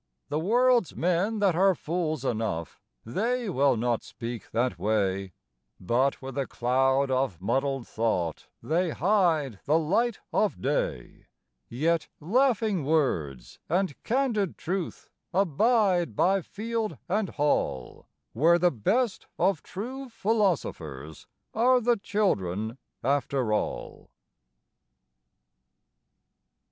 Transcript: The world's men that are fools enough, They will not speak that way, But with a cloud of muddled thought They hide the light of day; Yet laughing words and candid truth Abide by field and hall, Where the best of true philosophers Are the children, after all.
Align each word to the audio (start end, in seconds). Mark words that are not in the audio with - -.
The 0.29 0.39
world's 0.39 0.95
men 0.95 1.37
that 1.41 1.55
are 1.55 1.75
fools 1.75 2.25
enough, 2.25 2.81
They 3.05 3.51
will 3.51 3.77
not 3.77 4.01
speak 4.03 4.49
that 4.49 4.79
way, 4.79 5.33
But 5.79 6.23
with 6.23 6.39
a 6.39 6.47
cloud 6.47 7.11
of 7.11 7.39
muddled 7.39 7.87
thought 7.87 8.47
They 8.63 8.89
hide 8.89 9.59
the 9.65 9.77
light 9.77 10.19
of 10.33 10.59
day; 10.59 11.27
Yet 11.69 12.07
laughing 12.19 12.83
words 12.83 13.59
and 13.69 13.93
candid 14.01 14.57
truth 14.57 15.07
Abide 15.35 16.15
by 16.15 16.41
field 16.41 16.97
and 17.07 17.29
hall, 17.29 18.07
Where 18.33 18.57
the 18.57 18.71
best 18.71 19.27
of 19.37 19.61
true 19.61 20.09
philosophers 20.09 21.27
Are 21.53 21.79
the 21.79 21.97
children, 21.97 22.79
after 23.03 23.53
all. 23.53 24.09